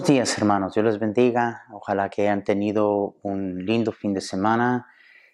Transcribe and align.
Buenos 0.00 0.14
días 0.14 0.38
hermanos, 0.38 0.72
Dios 0.72 0.86
les 0.86 0.98
bendiga. 0.98 1.64
Ojalá 1.72 2.08
que 2.08 2.22
hayan 2.22 2.42
tenido 2.42 3.16
un 3.20 3.66
lindo 3.66 3.92
fin 3.92 4.14
de 4.14 4.22
semana 4.22 4.86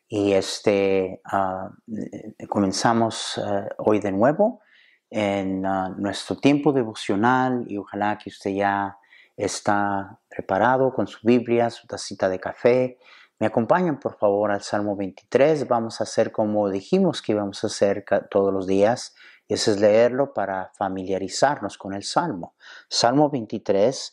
y 0.09 0.33
este 0.33 1.23
eh, 1.23 2.47
comenzamos 2.49 3.39
ah, 3.39 3.69
hoy 3.79 4.01
de 4.01 4.11
nuevo 4.11 4.63
en 5.09 5.65
ah, 5.65 5.95
nuestro 5.97 6.39
tiempo 6.39 6.73
devocional 6.73 7.65
y 7.69 7.77
ojalá 7.79 8.19
que 8.19 8.29
usted 8.29 8.51
ya 8.51 8.99
está 9.37 10.19
preparado 10.29 10.93
con 10.93 11.07
su 11.07 11.21
Biblia, 11.23 11.71
su 11.71 11.87
tacita 11.87 12.29
de 12.29 12.41
café. 12.41 12.99
Me 13.39 13.47
acompañan 13.47 14.01
por 14.01 14.19
favor 14.19 14.51
al 14.51 14.63
Salmo 14.63 14.97
23. 14.97 15.69
Vamos 15.69 16.01
a 16.01 16.05
hacer 16.05 16.33
como 16.33 16.69
dijimos 16.71 17.23
que 17.23 17.31
íbamos 17.31 17.63
a 17.63 17.69
hacer 17.69 18.05
todos 18.29 18.53
los 18.53 18.67
días. 18.67 19.15
Y 19.47 19.55
es 19.55 19.69
leerlo 19.81 20.35
para 20.35 20.73
familiarizarnos 20.77 21.79
con 21.79 21.95
el 21.95 22.03
Salmo. 22.03 22.57
Salmo 22.89 23.31
23 23.31 24.13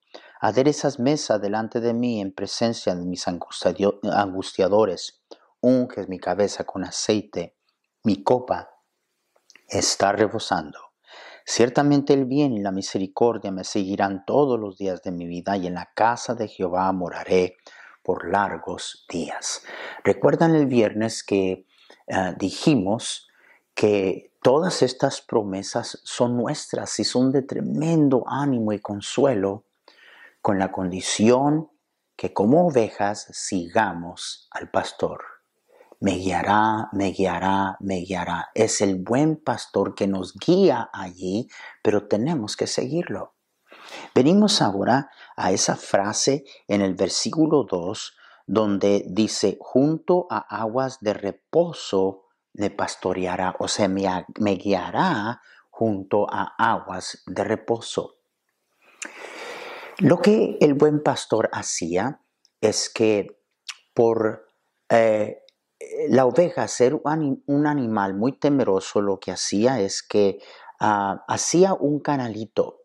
Aderezas 0.43 0.99
mesa 0.99 1.37
delante 1.37 1.79
de 1.81 1.93
mí 1.93 2.19
en 2.19 2.33
presencia 2.33 2.95
de 2.95 3.05
mis 3.05 3.27
angustiadores. 3.27 5.21
Unges 5.59 6.09
mi 6.09 6.17
cabeza 6.17 6.63
con 6.63 6.83
aceite. 6.83 7.55
Mi 8.03 8.23
copa 8.23 8.71
está 9.67 10.11
rebosando. 10.13 10.79
Ciertamente 11.45 12.13
el 12.13 12.25
bien 12.25 12.53
y 12.53 12.59
la 12.59 12.71
misericordia 12.71 13.51
me 13.51 13.63
seguirán 13.63 14.25
todos 14.25 14.59
los 14.59 14.79
días 14.79 15.03
de 15.03 15.11
mi 15.11 15.27
vida 15.27 15.57
y 15.57 15.67
en 15.67 15.75
la 15.75 15.91
casa 15.93 16.33
de 16.33 16.47
Jehová 16.47 16.91
moraré 16.91 17.57
por 18.01 18.27
largos 18.27 19.05
días. 19.07 19.61
¿Recuerdan 20.03 20.55
el 20.55 20.65
viernes 20.65 21.23
que 21.23 21.67
eh, 22.07 22.33
dijimos 22.39 23.27
que 23.75 24.33
todas 24.41 24.81
estas 24.81 25.21
promesas 25.21 25.99
son 26.03 26.35
nuestras 26.35 26.99
y 26.99 27.03
son 27.03 27.31
de 27.31 27.43
tremendo 27.43 28.23
ánimo 28.25 28.73
y 28.73 28.79
consuelo 28.79 29.65
con 30.41 30.59
la 30.59 30.71
condición 30.71 31.69
que 32.15 32.33
como 32.33 32.67
ovejas 32.67 33.27
sigamos 33.31 34.47
al 34.51 34.69
pastor. 34.69 35.23
Me 35.99 36.13
guiará, 36.13 36.89
me 36.93 37.11
guiará, 37.11 37.77
me 37.79 37.97
guiará. 37.97 38.49
Es 38.55 38.81
el 38.81 38.95
buen 38.95 39.37
pastor 39.37 39.93
que 39.93 40.07
nos 40.07 40.33
guía 40.33 40.89
allí, 40.93 41.47
pero 41.83 42.07
tenemos 42.07 42.57
que 42.57 42.67
seguirlo. 42.67 43.35
Venimos 44.13 44.61
ahora 44.61 45.09
a 45.35 45.51
esa 45.51 45.75
frase 45.75 46.43
en 46.67 46.81
el 46.81 46.95
versículo 46.95 47.63
2 47.63 48.17
donde 48.47 49.05
dice, 49.07 49.57
junto 49.59 50.27
a 50.29 50.39
aguas 50.39 50.99
de 51.01 51.13
reposo 51.13 52.25
me 52.53 52.69
pastoreará, 52.69 53.55
o 53.59 53.67
sea, 53.67 53.87
me, 53.87 54.03
me 54.39 54.55
guiará 54.55 55.41
junto 55.69 56.27
a 56.29 56.53
aguas 56.57 57.23
de 57.25 57.43
reposo. 57.43 58.20
Lo 60.01 60.19
que 60.19 60.57
el 60.59 60.73
buen 60.73 61.03
pastor 61.03 61.47
hacía 61.53 62.21
es 62.59 62.89
que 62.89 63.39
por 63.93 64.47
eh, 64.89 65.43
la 66.09 66.25
oveja 66.25 66.67
ser 66.67 66.95
un 66.95 67.67
animal 67.67 68.15
muy 68.15 68.31
temeroso, 68.31 68.99
lo 69.01 69.19
que 69.19 69.29
hacía 69.31 69.79
es 69.79 70.01
que 70.01 70.39
ah, 70.79 71.23
hacía 71.27 71.75
un 71.75 71.99
canalito 71.99 72.79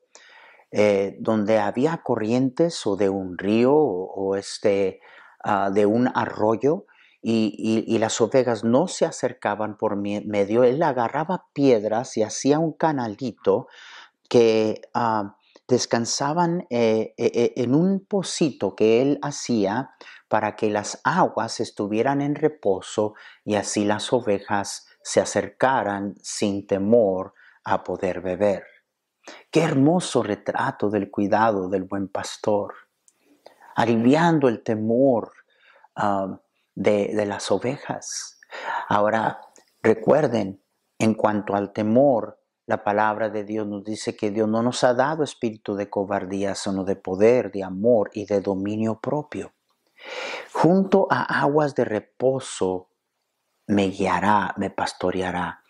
eh, 0.70 1.16
donde 1.18 1.58
había 1.58 2.02
corrientes 2.02 2.86
o 2.86 2.96
de 2.96 3.08
un 3.08 3.38
río 3.38 3.72
o, 3.72 4.36
este, 4.36 5.00
ah, 5.42 5.70
de 5.70 5.86
un 5.86 6.08
arroyo 6.14 6.84
y, 7.22 7.96
las 7.98 8.20
ovejas 8.20 8.62
no 8.62 8.88
se 8.88 9.06
acercaban 9.06 9.78
por 9.78 9.96
medio. 9.96 10.64
Él 10.64 10.82
agarraba 10.82 11.46
piedras 11.54 12.18
y 12.18 12.22
hacía 12.22 12.58
un 12.58 12.74
canalito 12.74 13.68
que 14.28 14.82
ah, 14.92 15.36
descansaban 15.68 16.66
eh, 16.70 17.14
eh, 17.16 17.32
eh, 17.34 17.52
en 17.56 17.74
un 17.74 18.04
pocito 18.04 18.76
que 18.76 19.02
él 19.02 19.18
hacía 19.22 19.90
para 20.28 20.54
que 20.56 20.70
las 20.70 21.00
aguas 21.04 21.60
estuvieran 21.60 22.20
en 22.20 22.34
reposo 22.34 23.14
y 23.44 23.56
así 23.56 23.84
las 23.84 24.12
ovejas 24.12 24.86
se 25.02 25.20
acercaran 25.20 26.14
sin 26.22 26.66
temor 26.66 27.34
a 27.64 27.82
poder 27.82 28.20
beber. 28.20 28.64
Qué 29.50 29.62
hermoso 29.62 30.22
retrato 30.22 30.88
del 30.88 31.10
cuidado 31.10 31.68
del 31.68 31.82
buen 31.82 32.08
pastor, 32.08 32.74
aliviando 33.74 34.48
el 34.48 34.62
temor 34.62 35.32
ah, 35.96 36.40
de 36.74 37.26
las 37.26 37.50
ovejas. 37.50 38.38
Ahora, 38.88 39.40
recuerden, 39.82 40.62
en 40.98 41.14
cuanto 41.14 41.56
al 41.56 41.72
temor, 41.72 42.38
la 42.66 42.82
palabra 42.82 43.30
de 43.30 43.44
Dios 43.44 43.66
nos 43.66 43.84
dice 43.84 44.16
que 44.16 44.30
Dios 44.30 44.48
no 44.48 44.62
nos 44.62 44.82
ha 44.82 44.92
dado 44.92 45.22
espíritu 45.22 45.76
de 45.76 45.88
cobardía, 45.88 46.54
sino 46.54 46.84
de 46.84 46.96
poder, 46.96 47.52
de 47.52 47.62
amor 47.62 48.10
y 48.12 48.26
de 48.26 48.40
dominio 48.40 49.00
propio. 49.00 49.52
Junto 50.52 51.06
a 51.10 51.40
aguas 51.42 51.74
de 51.74 51.84
reposo 51.84 52.88
me 53.68 53.88
guiará, 53.88 54.54
me 54.56 54.70
pastoreará. 54.70 55.62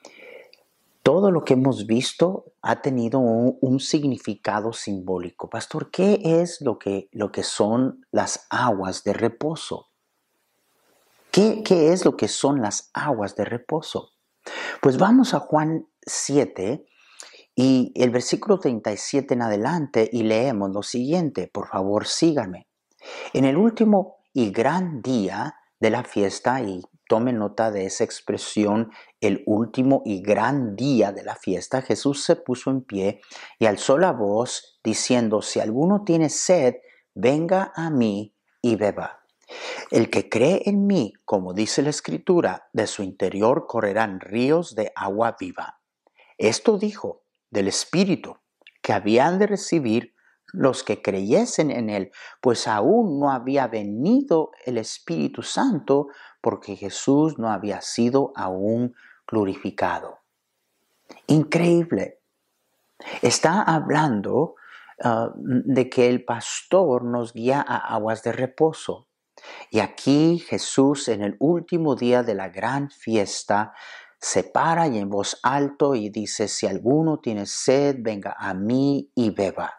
Todo 1.02 1.30
lo 1.30 1.44
que 1.44 1.54
hemos 1.54 1.86
visto 1.86 2.46
ha 2.62 2.82
tenido 2.82 3.20
un, 3.20 3.78
significado 3.78 4.72
simbólico. 4.72 5.48
Pastor, 5.48 5.90
¿qué 5.90 6.20
es 6.40 6.60
lo 6.60 6.78
que, 6.78 7.08
lo 7.12 7.30
que 7.30 7.42
son 7.42 8.04
las 8.10 8.46
aguas 8.50 9.04
de 9.04 9.12
reposo? 9.12 9.90
¿Qué, 11.30 11.62
¿Qué 11.62 11.92
es 11.92 12.04
lo 12.04 12.16
que 12.16 12.26
son 12.26 12.60
las 12.60 12.90
aguas 12.92 13.36
de 13.36 13.44
reposo? 13.44 14.12
Pues 14.80 14.98
vamos 14.98 15.34
a 15.34 15.40
Juan 15.40 15.86
7 16.06 16.87
y 17.55 17.93
el 17.97 18.11
versículo 18.11 18.59
37 18.59 19.34
en 19.34 19.43
adelante 19.43 20.09
y 20.12 20.22
leemos 20.22 20.71
lo 20.71 20.83
siguiente. 20.83 21.49
Por 21.53 21.69
favor, 21.69 22.06
síganme. 22.06 22.69
En 23.33 23.44
el 23.44 23.56
último 23.56 24.19
y 24.33 24.50
gran 24.50 25.03
día 25.03 25.55
de 25.81 25.91
la 25.91 26.05
fiesta, 26.05 26.61
y 26.61 26.83
tomen 27.09 27.39
nota 27.39 27.71
de 27.71 27.87
esa 27.87 28.05
expresión, 28.05 28.91
el 29.21 29.43
último 29.47 30.03
y 30.05 30.21
gran 30.21 30.77
día 30.77 31.12
de 31.12 31.25
la 31.25 31.37
fiesta, 31.37 31.83
Jesús 31.83 32.25
se 32.25 32.37
puso 32.37 32.71
en 32.71 32.83
pie 32.83 33.21
y 33.59 33.67
alzó 33.67 33.99
la 33.99 34.12
voz 34.12 34.78
diciendo, 34.83 35.43
si 35.43 35.61
alguno 35.61 36.03
tiene 36.05 36.28
sed, 36.28 36.75
venga 37.15 37.73
a 37.75 37.91
mí 37.91 38.34
y 38.61 38.77
beba. 38.77 39.21
El 39.91 40.11
que 40.11 40.28
cree 40.28 40.62
en 40.67 40.87
mí, 40.87 41.12
como 41.25 41.55
dice 41.55 41.83
la 41.83 41.91
escritura, 41.91 42.69
de 42.73 42.87
su 42.87 43.03
interior 43.03 43.67
correrán 43.67 44.21
ríos 44.21 44.75
de 44.75 44.93
agua 44.94 45.37
viva. 45.38 45.81
Esto 46.38 46.78
dijo 46.78 47.22
del 47.50 47.69
Espíritu 47.69 48.36
que 48.82 48.92
habían 48.92 49.38
de 49.38 49.47
recibir 49.47 50.14
los 50.52 50.84
que 50.84 51.02
creyesen 51.02 51.70
en 51.70 51.90
Él, 51.90 52.12
pues 52.40 52.69
aún 52.69 53.19
no 53.19 53.31
había 53.31 53.66
venido 53.66 54.52
el 54.64 54.78
Espíritu 54.78 55.43
Santo 55.43 56.08
porque 56.40 56.76
Jesús 56.76 57.38
no 57.38 57.50
había 57.50 57.81
sido 57.81 58.32
aún 58.37 58.94
glorificado. 59.26 60.20
Increíble. 61.26 62.20
Está 63.22 63.62
hablando 63.62 64.55
ah, 65.02 65.32
de 65.34 65.90
que 65.90 66.08
el 66.08 66.25
pastor 66.25 67.05
nos 67.05 67.32
guía 67.32 67.64
a 67.66 67.94
aguas 67.94 68.22
de 68.22 68.32
reposo. 68.32 69.08
Y 69.70 69.81
aquí 69.81 70.38
Jesús 70.38 71.08
en 71.08 71.22
el 71.22 71.37
último 71.38 71.94
día 71.94 72.22
de 72.22 72.34
la 72.34 72.49
gran 72.49 72.90
fiesta 72.90 73.75
se 74.26 74.43
para 74.43 74.88
y 74.88 74.99
en 74.99 75.08
voz 75.08 75.38
alto 75.44 75.94
y 75.94 76.08
dice, 76.08 76.49
si 76.49 76.67
alguno 76.67 77.20
tiene 77.20 77.46
sed, 77.46 77.99
venga 78.00 78.34
a 78.37 78.55
mí 78.55 79.08
y 79.14 79.31
beba. 79.31 79.73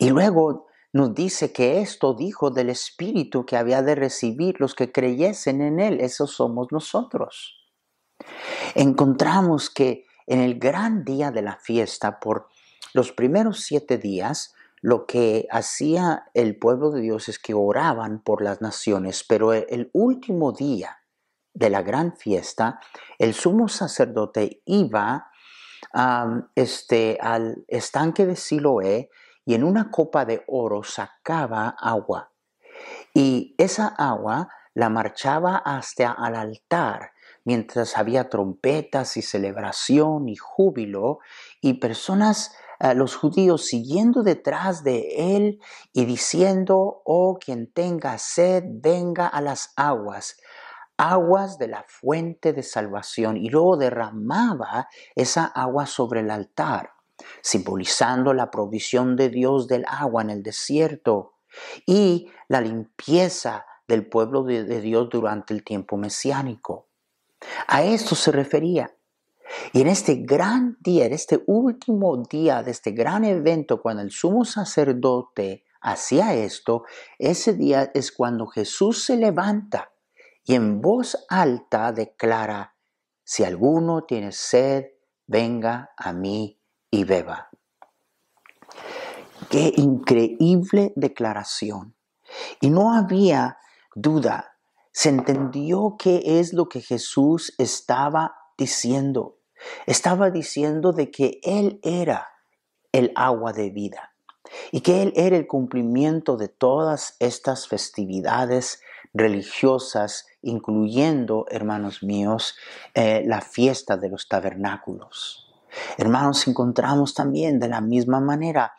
Y 0.00 0.10
luego 0.10 0.66
nos 0.92 1.14
dice 1.14 1.52
que 1.52 1.80
esto 1.80 2.14
dijo 2.14 2.50
del 2.50 2.68
Espíritu 2.68 3.46
que 3.46 3.56
había 3.56 3.80
de 3.80 3.94
recibir 3.94 4.56
los 4.58 4.74
que 4.74 4.90
creyesen 4.90 5.60
en 5.60 5.78
Él, 5.78 6.00
esos 6.00 6.32
somos 6.32 6.72
nosotros. 6.72 7.64
Encontramos 8.74 9.70
que 9.70 10.04
en 10.26 10.40
el 10.40 10.58
gran 10.58 11.04
día 11.04 11.30
de 11.30 11.42
la 11.42 11.58
fiesta, 11.58 12.18
por 12.18 12.48
los 12.92 13.12
primeros 13.12 13.60
siete 13.60 13.98
días, 13.98 14.52
lo 14.80 15.06
que 15.06 15.46
hacía 15.52 16.24
el 16.34 16.58
pueblo 16.58 16.90
de 16.90 17.02
Dios 17.02 17.28
es 17.28 17.38
que 17.38 17.54
oraban 17.54 18.20
por 18.20 18.42
las 18.42 18.60
naciones, 18.60 19.24
pero 19.28 19.52
el 19.52 19.90
último 19.92 20.50
día 20.50 21.01
de 21.54 21.70
la 21.70 21.82
gran 21.82 22.16
fiesta, 22.16 22.80
el 23.18 23.34
sumo 23.34 23.68
sacerdote 23.68 24.62
iba 24.64 25.30
este, 26.54 27.18
al 27.20 27.64
estanque 27.68 28.26
de 28.26 28.36
Siloé 28.36 29.10
y 29.44 29.54
en 29.54 29.64
una 29.64 29.90
copa 29.90 30.24
de 30.24 30.44
oro 30.46 30.82
sacaba 30.82 31.74
agua. 31.78 32.32
Y 33.12 33.54
esa 33.58 33.88
agua 33.88 34.48
la 34.74 34.88
marchaba 34.88 35.56
hasta 35.56 36.12
al 36.12 36.34
altar, 36.34 37.12
mientras 37.44 37.98
había 37.98 38.30
trompetas 38.30 39.16
y 39.16 39.22
celebración 39.22 40.28
y 40.28 40.36
júbilo, 40.36 41.18
y 41.60 41.74
personas, 41.74 42.54
eh, 42.80 42.94
los 42.94 43.16
judíos, 43.16 43.66
siguiendo 43.66 44.22
detrás 44.22 44.82
de 44.82 45.36
él 45.36 45.60
y 45.92 46.06
diciendo, 46.06 47.02
oh, 47.04 47.38
quien 47.38 47.70
tenga 47.70 48.16
sed, 48.16 48.64
venga 48.66 49.26
a 49.26 49.42
las 49.42 49.72
aguas 49.76 50.36
aguas 50.96 51.58
de 51.58 51.68
la 51.68 51.84
fuente 51.88 52.52
de 52.52 52.62
salvación 52.62 53.36
y 53.36 53.48
luego 53.48 53.76
derramaba 53.76 54.88
esa 55.14 55.46
agua 55.46 55.86
sobre 55.86 56.20
el 56.20 56.30
altar, 56.30 56.92
simbolizando 57.40 58.34
la 58.34 58.50
provisión 58.50 59.16
de 59.16 59.28
Dios 59.28 59.68
del 59.68 59.84
agua 59.88 60.22
en 60.22 60.30
el 60.30 60.42
desierto 60.42 61.34
y 61.86 62.30
la 62.48 62.60
limpieza 62.60 63.66
del 63.86 64.08
pueblo 64.08 64.44
de, 64.44 64.80
Dios 64.80 65.08
durante 65.10 65.52
el 65.54 65.64
tiempo 65.64 65.96
mesiánico. 65.96 66.88
A 67.66 67.82
esto 67.82 68.14
se 68.14 68.32
refería. 68.32 68.94
Y 69.72 69.82
en 69.82 69.88
este 69.88 70.14
gran 70.14 70.78
día, 70.80 71.06
en 71.06 71.12
este 71.12 71.42
último 71.46 72.16
día 72.16 72.62
de 72.62 72.70
este 72.70 72.92
gran 72.92 73.24
evento, 73.24 73.82
cuando 73.82 74.02
el 74.02 74.10
sumo 74.10 74.44
sacerdote 74.44 75.64
hacía 75.82 76.32
esto, 76.34 76.84
ese 77.18 77.52
día 77.52 77.90
es 77.92 78.12
cuando 78.12 78.46
Jesús 78.46 79.04
se 79.04 79.16
levanta 79.16 79.91
y 80.44 80.54
en 80.54 80.80
voz 80.80 81.24
alta 81.28 81.92
declara, 81.92 82.74
si 83.24 83.44
alguno 83.44 84.04
tiene 84.04 84.32
sed, 84.32 84.86
venga 85.26 85.92
a 85.96 86.12
mí 86.12 86.60
y 86.90 87.04
beba. 87.04 87.48
Qué 89.50 89.72
increíble 89.76 90.92
declaración. 90.96 91.94
Y 92.60 92.70
no 92.70 92.94
había 92.94 93.58
duda. 93.94 94.56
Se 94.92 95.08
entendió 95.08 95.96
qué 95.98 96.22
es 96.24 96.52
lo 96.52 96.68
que 96.68 96.80
Jesús 96.80 97.54
estaba 97.58 98.36
diciendo. 98.58 99.38
Estaba 99.86 100.30
diciendo 100.30 100.92
de 100.92 101.10
que 101.10 101.40
Él 101.42 101.80
era 101.82 102.28
el 102.92 103.12
agua 103.14 103.52
de 103.52 103.70
vida 103.70 104.14
y 104.70 104.80
que 104.80 105.02
Él 105.02 105.12
era 105.16 105.36
el 105.36 105.46
cumplimiento 105.46 106.36
de 106.36 106.48
todas 106.48 107.16
estas 107.20 107.68
festividades 107.68 108.80
religiosas, 109.12 110.26
incluyendo, 110.40 111.46
hermanos 111.50 112.02
míos, 112.02 112.56
eh, 112.94 113.22
la 113.26 113.40
fiesta 113.40 113.96
de 113.96 114.08
los 114.08 114.28
tabernáculos. 114.28 115.50
Hermanos, 115.96 116.46
encontramos 116.48 117.14
también 117.14 117.58
de 117.58 117.68
la 117.68 117.80
misma 117.80 118.20
manera 118.20 118.72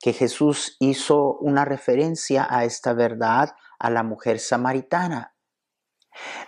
que 0.00 0.12
Jesús 0.12 0.76
hizo 0.80 1.34
una 1.38 1.64
referencia 1.64 2.46
a 2.48 2.64
esta 2.64 2.92
verdad 2.92 3.54
a 3.78 3.90
la 3.90 4.02
mujer 4.02 4.38
samaritana. 4.38 5.34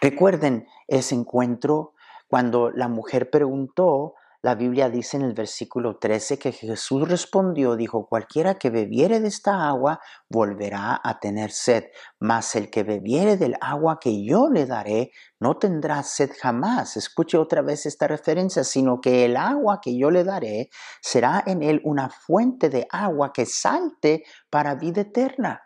Recuerden 0.01 0.67
ese 0.89 1.15
encuentro 1.15 1.95
cuando 2.29 2.71
la 2.71 2.89
mujer 2.89 3.31
preguntó 3.31 4.15
la 4.43 4.57
Biblia 4.57 4.91
dice 4.91 5.17
en 5.17 5.23
el 5.23 5.35
versículo 5.35 5.99
13 5.99 6.37
que 6.37 6.51
Jesús 6.51 7.09
respondió, 7.09 7.77
dijo, 7.77 8.09
cualquiera 8.09 8.57
que 8.57 8.71
bebiere 8.71 9.21
de 9.21 9.29
esta 9.29 9.69
agua 9.69 10.01
volverá 10.29 11.01
a 11.03 11.21
tener 11.21 11.53
sed, 11.53 11.85
mas 12.19 12.57
el 12.57 12.69
que 12.69 12.83
bebiere 12.83 13.37
del 13.37 13.55
agua 13.61 14.01
que 14.01 14.25
yo 14.25 14.51
le 14.51 14.67
daré 14.67 15.13
no 15.39 15.59
tendrá 15.59 16.03
sed 16.03 16.33
jamás. 16.41 16.97
Escuche 16.97 17.39
otra 17.39 17.63
vez 17.63 17.87
esta 17.87 18.09
referencia, 18.09 18.65
sino 18.65 19.01
que 19.01 19.25
el 19.25 19.37
agua 19.37 19.81
que 19.81 19.97
yo 19.97 20.11
le 20.11 20.25
daré 20.25 20.71
será 21.01 21.45
en 21.47 21.63
él 21.63 21.81
una 21.85 22.11
fuente 22.11 22.69
de 22.69 22.89
agua 22.91 23.33
que 23.33 23.47
salte 23.47 24.25
para 24.51 24.75
vida 24.75 25.03
eterna. 25.03 25.63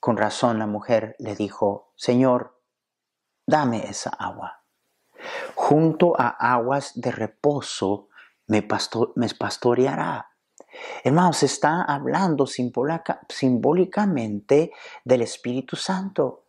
Con 0.00 0.16
razón 0.16 0.58
la 0.58 0.66
mujer 0.66 1.16
le 1.18 1.36
dijo, 1.36 1.92
Señor, 1.96 2.62
dame 3.46 3.90
esa 3.90 4.08
agua 4.08 4.57
junto 5.54 6.18
a 6.18 6.28
aguas 6.28 6.92
de 6.94 7.10
reposo 7.10 8.08
me, 8.46 8.62
pastoreará. 8.62 10.30
Hermanos, 11.04 11.42
está 11.42 11.82
hablando 11.82 12.46
simbólicamente 12.46 14.72
del 15.04 15.22
Espíritu 15.22 15.76
Santo. 15.76 16.44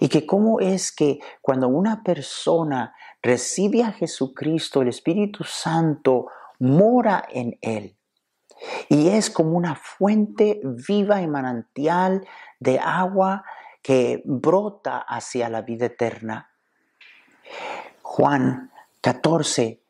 Y 0.00 0.08
que 0.08 0.26
cómo 0.26 0.60
es 0.60 0.90
que 0.90 1.18
cuando 1.42 1.68
una 1.68 2.02
persona 2.02 2.94
recibe 3.22 3.82
a 3.82 3.92
Jesucristo, 3.92 4.80
el 4.82 4.88
Espíritu 4.88 5.44
Santo 5.44 6.28
mora 6.58 7.26
en 7.30 7.58
él. 7.60 7.96
Y 8.88 9.08
es 9.08 9.30
como 9.30 9.56
una 9.56 9.74
fuente 9.74 10.60
viva 10.64 11.20
y 11.20 11.26
manantial 11.26 12.26
de 12.58 12.78
agua 12.78 13.44
que 13.82 14.22
brota 14.24 14.98
hacia 14.98 15.50
la 15.50 15.62
vida 15.62 15.86
eterna. 15.86 16.50
Juan 18.08 18.70
14, 19.00 19.82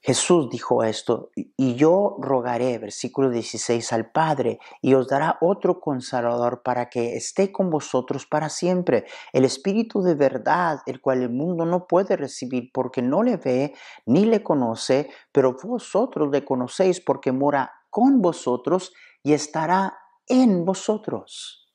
Jesús 0.00 0.50
dijo 0.50 0.82
esto, 0.82 1.30
y 1.34 1.76
yo 1.76 2.16
rogaré, 2.18 2.78
versículo 2.78 3.30
16, 3.30 3.92
al 3.92 4.10
Padre, 4.10 4.58
y 4.82 4.94
os 4.94 5.06
dará 5.06 5.38
otro 5.40 5.80
consolador 5.80 6.62
para 6.62 6.90
que 6.90 7.14
esté 7.14 7.52
con 7.52 7.70
vosotros 7.70 8.26
para 8.26 8.48
siempre, 8.48 9.06
el 9.32 9.44
Espíritu 9.44 10.02
de 10.02 10.16
verdad, 10.16 10.80
el 10.84 11.00
cual 11.00 11.22
el 11.22 11.30
mundo 11.30 11.64
no 11.64 11.86
puede 11.86 12.16
recibir 12.16 12.70
porque 12.74 13.02
no 13.02 13.22
le 13.22 13.36
ve 13.36 13.72
ni 14.04 14.24
le 14.24 14.42
conoce, 14.42 15.08
pero 15.30 15.56
vosotros 15.62 16.28
le 16.32 16.44
conocéis 16.44 17.00
porque 17.00 17.30
mora 17.30 17.72
con 17.88 18.20
vosotros 18.20 18.92
y 19.22 19.32
estará 19.32 19.96
en 20.26 20.64
vosotros. 20.64 21.72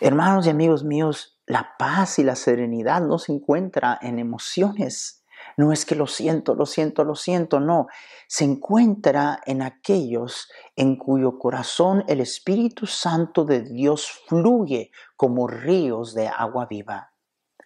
Hermanos 0.00 0.46
y 0.46 0.50
amigos 0.50 0.82
míos, 0.82 1.37
la 1.48 1.76
paz 1.78 2.18
y 2.18 2.24
la 2.24 2.36
serenidad 2.36 3.00
no 3.00 3.18
se 3.18 3.32
encuentra 3.32 3.98
en 4.02 4.18
emociones. 4.18 5.24
No 5.56 5.72
es 5.72 5.86
que 5.86 5.94
lo 5.94 6.06
siento, 6.06 6.54
lo 6.54 6.66
siento, 6.66 7.04
lo 7.04 7.14
siento, 7.14 7.58
no. 7.58 7.86
Se 8.26 8.44
encuentra 8.44 9.40
en 9.46 9.62
aquellos 9.62 10.50
en 10.76 10.96
cuyo 10.96 11.38
corazón 11.38 12.04
el 12.06 12.20
Espíritu 12.20 12.86
Santo 12.86 13.44
de 13.44 13.62
Dios 13.62 14.10
fluye 14.28 14.90
como 15.16 15.48
ríos 15.48 16.14
de 16.14 16.28
agua 16.28 16.66
viva, 16.66 17.12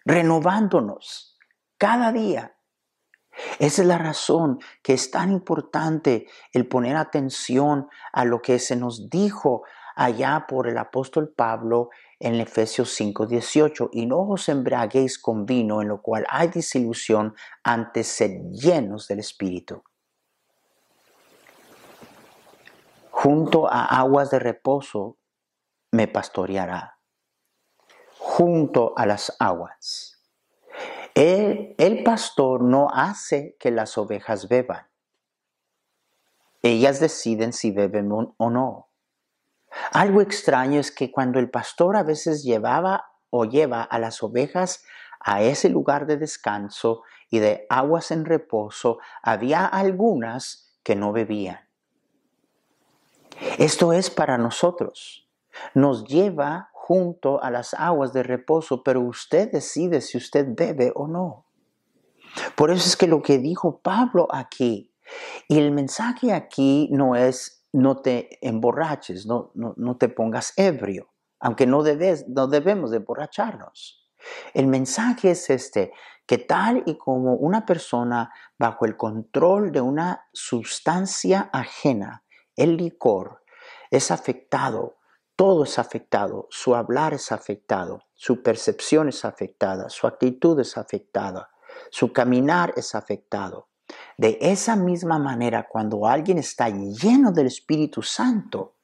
renovándonos 0.05 1.37
cada 1.77 2.13
día. 2.13 2.55
Esa 3.59 3.81
es 3.81 3.87
la 3.87 3.97
razón 3.97 4.59
que 4.81 4.93
es 4.93 5.11
tan 5.11 5.31
importante 5.31 6.27
el 6.53 6.67
poner 6.67 6.95
atención 6.95 7.89
a 8.13 8.23
lo 8.23 8.41
que 8.41 8.59
se 8.59 8.77
nos 8.77 9.09
dijo 9.09 9.63
allá 9.95 10.45
por 10.47 10.67
el 10.67 10.77
apóstol 10.77 11.33
Pablo 11.35 11.89
en 12.23 12.39
Efesios 12.39 12.89
5:18, 12.99 13.89
y 13.91 14.05
no 14.05 14.21
os 14.21 14.47
embriaguéis 14.47 15.19
con 15.19 15.45
vino 15.45 15.81
en 15.81 15.89
lo 15.89 16.01
cual 16.01 16.25
hay 16.29 16.47
disilusión, 16.47 17.35
antes 17.63 18.07
ser 18.07 18.41
llenos 18.49 19.07
del 19.07 19.19
Espíritu. 19.19 19.83
Junto 23.11 23.67
a 23.67 23.85
aguas 23.85 24.31
de 24.31 24.39
reposo 24.39 25.17
me 25.91 26.07
pastoreará, 26.07 26.97
junto 28.17 28.93
a 28.97 29.05
las 29.05 29.35
aguas. 29.39 30.21
El 31.15 32.03
pastor 32.03 32.63
no 32.63 32.87
hace 32.91 33.55
que 33.59 33.69
las 33.69 33.97
ovejas 33.97 34.47
beban. 34.47 34.87
Ellas 36.63 36.99
deciden 36.99 37.53
si 37.53 37.71
beben 37.71 38.09
o 38.11 38.49
no. 38.49 38.87
Algo 39.93 40.21
extraño 40.21 40.79
es 40.79 40.91
que 40.91 41.11
cuando 41.11 41.37
el 41.37 41.51
pastor 41.51 41.95
a 41.95 42.03
veces 42.03 42.43
llevaba 42.43 43.11
o 43.29 43.45
lleva 43.45 43.83
a 43.83 43.99
las 43.99 44.23
ovejas 44.23 44.83
a 45.19 45.43
ese 45.43 45.69
lugar 45.69 46.07
de 46.07 46.17
descanso 46.17 47.03
y 47.29 47.37
de 47.37 47.67
aguas 47.69 48.09
en 48.09 48.25
reposo, 48.25 48.97
había 49.21 49.67
algunas 49.67 50.75
que 50.81 50.95
no 50.95 51.13
bebían. 51.13 51.59
Esto 53.59 53.93
es 53.93 54.09
para 54.09 54.39
nosotros. 54.39 55.29
Nos 55.75 56.05
lleva 56.05 56.71
junto 56.73 57.41
a 57.43 57.51
las 57.51 57.75
aguas 57.75 58.13
de 58.13 58.23
reposo, 58.23 58.83
pero 58.83 59.01
usted 59.01 59.51
decide 59.51 60.01
si 60.01 60.17
usted 60.17 60.47
bebe 60.49 60.91
o 60.95 61.07
no. 61.07 61.45
Por 62.55 62.71
eso 62.71 62.87
es 62.87 62.97
que 62.97 63.07
lo 63.07 63.21
que 63.21 63.37
dijo 63.37 63.79
Pablo 63.79 64.27
aquí, 64.31 64.91
y 65.47 65.59
el 65.59 65.71
mensaje 65.71 66.33
aquí 66.33 66.89
no 66.91 67.15
es 67.15 67.62
no 67.73 68.01
te 68.01 68.37
emborraches, 68.47 69.25
no, 69.25 69.51
no, 69.55 69.97
te 69.97 70.07
pongas 70.07 70.53
ebrio, 70.55 71.11
aunque 71.39 71.65
no, 71.65 71.83
debes, 71.83 72.27
no 72.29 72.47
debemos 72.47 72.91
de 72.91 72.97
emborracharnos. 72.97 74.07
El 74.53 74.67
mensaje 74.67 75.31
es 75.31 75.49
este, 75.49 75.91
que 76.25 76.37
tal 76.37 76.83
y 76.85 76.97
como 76.97 77.33
una 77.33 77.65
persona 77.65 78.31
bajo 78.57 78.85
el 78.85 78.95
control 78.95 79.71
de 79.71 79.81
una 79.81 80.27
sustancia 80.31 81.49
ajena, 81.51 82.23
el 82.55 82.77
licor, 82.77 83.43
es 83.89 84.11
afectado, 84.11 84.97
todo 85.35 85.63
es 85.63 85.79
afectado, 85.79 86.47
su 86.51 86.75
hablar 86.75 87.13
es 87.13 87.31
afectado, 87.31 88.03
su 88.13 88.43
percepción 88.43 89.09
es 89.09 89.25
afectada, 89.25 89.89
su 89.89 90.05
actitud 90.05 90.59
es 90.59 90.77
afectada, 90.77 91.49
su 91.89 92.13
caminar 92.13 92.73
es 92.77 92.93
afectado. 92.93 93.67
De 94.17 94.37
esa 94.41 94.75
misma 94.75 95.19
manera, 95.19 95.67
cuando 95.67 96.05
alguien 96.05 96.37
está 96.37 96.69
lleno 96.69 97.31
del 97.31 97.47
Espíritu 97.47 98.01
Santo, 98.01 98.75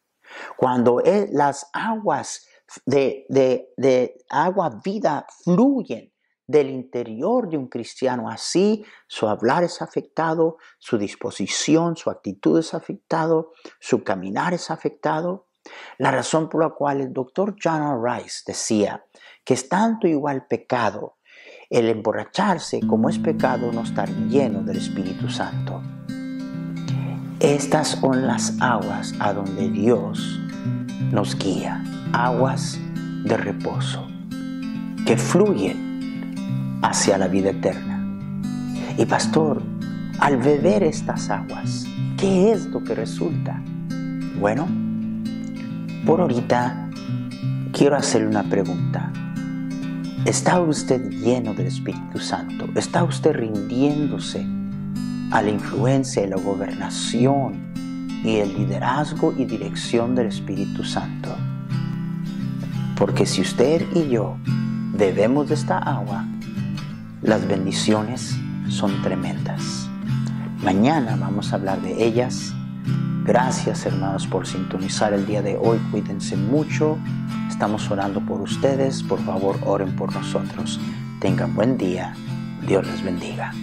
Cuando 0.57 1.01
las 1.31 1.69
aguas 1.73 2.45
de, 2.85 3.25
de 3.29 4.25
agua 4.29 4.79
vida 4.83 5.25
fluyen 5.43 6.13
del 6.49 6.71
interior 6.71 7.47
de 7.47 7.57
un 7.57 7.67
cristiano. 7.67 8.27
Así 8.27 8.83
su 9.07 9.27
hablar 9.27 9.63
es 9.63 9.83
afectado, 9.83 10.57
su 10.79 10.97
disposición, 10.97 11.95
su 11.95 12.09
actitud 12.09 12.57
es 12.57 12.73
afectado, 12.73 13.51
su 13.79 14.03
caminar 14.03 14.55
es 14.55 14.71
afectado. 14.71 15.45
La 15.99 16.09
razón 16.09 16.49
por 16.49 16.63
la 16.63 16.71
cual 16.71 17.01
el 17.01 17.13
doctor 17.13 17.55
John 17.63 18.03
Rice 18.03 18.41
decía 18.47 19.05
que 19.45 19.53
es 19.53 19.69
tanto 19.69 20.07
igual 20.07 20.47
pecado 20.47 21.18
el 21.69 21.87
emborracharse 21.87 22.79
como 22.81 23.09
es 23.09 23.19
pecado 23.19 23.71
no 23.71 23.81
estar 23.81 24.09
lleno 24.27 24.63
del 24.63 24.77
Espíritu 24.77 25.29
Santo. 25.29 25.81
Estas 27.39 27.89
son 27.89 28.25
las 28.25 28.59
aguas 28.59 29.13
a 29.19 29.33
donde 29.33 29.69
Dios 29.69 30.39
nos 31.11 31.37
guía, 31.37 31.83
aguas 32.11 32.79
de 33.23 33.37
reposo 33.37 34.07
que 35.05 35.15
fluyen 35.15 36.79
hacia 36.81 37.17
la 37.17 37.27
vida 37.27 37.51
eterna. 37.51 38.03
Y 38.97 39.05
pastor, 39.05 39.61
al 40.19 40.37
beber 40.37 40.83
estas 40.83 41.29
aguas, 41.29 41.85
¿qué 42.17 42.51
es 42.51 42.65
lo 42.65 42.83
que 42.83 42.95
resulta? 42.95 43.61
Bueno, 44.39 44.67
por 46.05 46.21
ahorita 46.21 46.89
quiero 47.71 47.95
hacerle 47.95 48.27
una 48.27 48.43
pregunta. 48.43 49.11
¿Está 50.25 50.59
usted 50.59 51.09
lleno 51.09 51.53
del 51.53 51.67
Espíritu 51.67 52.19
Santo? 52.19 52.67
¿Está 52.75 53.03
usted 53.05 53.33
rindiéndose 53.33 54.45
a 55.31 55.41
la 55.41 55.49
influencia 55.49 56.23
y 56.23 56.27
la 56.27 56.35
gobernación 56.35 57.71
y 58.23 58.35
el 58.35 58.53
liderazgo 58.53 59.33
y 59.37 59.45
dirección 59.45 60.15
del 60.15 60.27
Espíritu 60.27 60.83
Santo? 60.83 61.35
Porque 62.97 63.25
si 63.25 63.41
usted 63.41 63.85
y 63.95 64.09
yo 64.09 64.37
bebemos 64.93 65.47
de 65.47 65.55
esta 65.55 65.77
agua, 65.77 66.25
las 67.21 67.47
bendiciones 67.47 68.35
son 68.67 69.01
tremendas. 69.01 69.89
Mañana 70.61 71.15
vamos 71.15 71.53
a 71.53 71.55
hablar 71.55 71.81
de 71.81 72.05
ellas. 72.05 72.53
Gracias 73.29 73.85
hermanos 73.85 74.25
por 74.25 74.47
sintonizar 74.47 75.13
el 75.13 75.27
día 75.27 75.43
de 75.43 75.55
hoy. 75.55 75.77
Cuídense 75.91 76.35
mucho. 76.35 76.97
Estamos 77.47 77.91
orando 77.91 78.21
por 78.21 78.41
ustedes. 78.41 79.03
Por 79.03 79.19
favor, 79.19 79.55
oren 79.67 79.95
por 79.95 80.11
nosotros. 80.11 80.79
Tengan 81.21 81.53
buen 81.53 81.77
día. 81.77 82.15
Dios 82.65 82.87
les 82.87 83.03
bendiga. 83.03 83.53